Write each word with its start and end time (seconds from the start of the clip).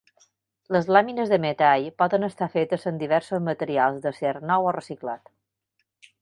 Les 0.75 0.87
làmines 0.95 1.33
de 1.33 1.37
metall 1.43 1.85
poden 2.03 2.25
estar 2.29 2.47
fetes 2.55 2.87
amb 2.93 3.03
diversos 3.03 3.45
materials 3.51 4.01
d'acer 4.07 4.33
nou 4.53 4.71
o 4.71 4.73
reciclat. 4.79 5.31